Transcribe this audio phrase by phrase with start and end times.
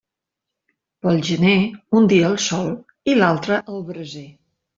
[1.03, 1.57] Pel gener,
[1.99, 2.73] un dia al sol
[3.15, 4.27] i l'altre al braser.